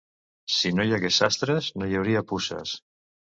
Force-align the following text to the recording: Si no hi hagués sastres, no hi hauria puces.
Si 0.53 0.71
no 0.77 0.85
hi 0.87 0.95
hagués 0.97 1.19
sastres, 1.23 1.67
no 1.83 1.91
hi 1.91 2.01
hauria 2.01 2.25
puces. 2.33 2.75